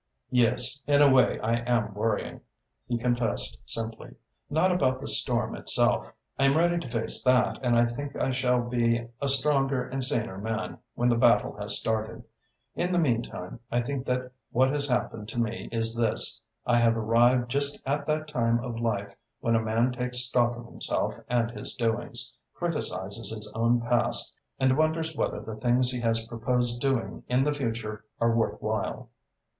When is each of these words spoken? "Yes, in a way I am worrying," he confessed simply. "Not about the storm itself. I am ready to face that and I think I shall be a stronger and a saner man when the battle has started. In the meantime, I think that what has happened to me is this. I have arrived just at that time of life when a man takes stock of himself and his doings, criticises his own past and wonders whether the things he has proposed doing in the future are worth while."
"Yes, 0.31 0.81
in 0.87 1.03
a 1.03 1.11
way 1.11 1.39
I 1.41 1.57
am 1.57 1.93
worrying," 1.93 2.41
he 2.87 2.97
confessed 2.97 3.59
simply. 3.67 4.15
"Not 4.49 4.71
about 4.71 4.99
the 4.99 5.07
storm 5.07 5.55
itself. 5.55 6.11
I 6.39 6.45
am 6.45 6.57
ready 6.57 6.79
to 6.79 6.87
face 6.87 7.21
that 7.23 7.59
and 7.61 7.77
I 7.77 7.85
think 7.85 8.15
I 8.15 8.31
shall 8.31 8.67
be 8.67 9.07
a 9.21 9.27
stronger 9.27 9.87
and 9.87 9.99
a 9.99 10.01
saner 10.03 10.39
man 10.39 10.79
when 10.95 11.07
the 11.07 11.19
battle 11.19 11.55
has 11.57 11.77
started. 11.79 12.23
In 12.73 12.91
the 12.91 12.97
meantime, 12.97 13.59
I 13.71 13.83
think 13.83 14.07
that 14.07 14.31
what 14.49 14.69
has 14.73 14.87
happened 14.87 15.29
to 15.29 15.39
me 15.39 15.69
is 15.71 15.93
this. 15.95 16.41
I 16.65 16.79
have 16.79 16.97
arrived 16.97 17.51
just 17.51 17.79
at 17.85 18.07
that 18.07 18.27
time 18.27 18.57
of 18.63 18.79
life 18.79 19.15
when 19.39 19.53
a 19.53 19.61
man 19.61 19.91
takes 19.91 20.21
stock 20.21 20.55
of 20.57 20.65
himself 20.65 21.13
and 21.29 21.51
his 21.51 21.75
doings, 21.75 22.33
criticises 22.55 23.29
his 23.29 23.51
own 23.53 23.81
past 23.81 24.33
and 24.59 24.79
wonders 24.79 25.15
whether 25.15 25.41
the 25.41 25.57
things 25.57 25.91
he 25.91 25.99
has 25.99 26.25
proposed 26.25 26.81
doing 26.81 27.21
in 27.27 27.43
the 27.43 27.53
future 27.53 28.03
are 28.19 28.33
worth 28.33 28.59
while." 28.63 29.11